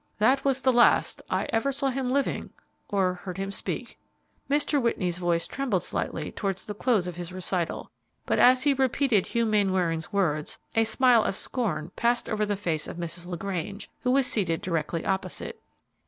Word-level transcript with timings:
That 0.17 0.43
was 0.43 0.61
the 0.61 0.73
last 0.73 1.21
I 1.29 1.45
ever 1.53 1.71
saw 1.71 1.89
him 1.89 2.09
living 2.09 2.49
or 2.89 3.13
heard 3.13 3.37
him 3.37 3.51
speak." 3.51 3.99
Mr. 4.49 4.81
Whitney's 4.81 5.19
voice 5.19 5.45
trembled 5.45 5.83
slightly 5.83 6.31
towards 6.31 6.65
the 6.65 6.73
close 6.73 7.05
of 7.05 7.17
his 7.17 7.31
recital, 7.31 7.91
but 8.25 8.39
as 8.39 8.63
he 8.63 8.73
repeated 8.73 9.27
Hugh 9.27 9.45
Mainwaring's 9.45 10.11
words 10.11 10.57
a 10.73 10.85
smile 10.85 11.23
of 11.23 11.35
scorn 11.35 11.91
passed 11.95 12.27
over 12.27 12.47
the 12.47 12.57
face 12.57 12.87
of 12.87 12.97
Mrs. 12.97 13.27
LaGrange, 13.27 13.91
who 13.99 14.09
was 14.09 14.25
seated 14.25 14.59
directly 14.63 15.05
opposite. 15.05 15.61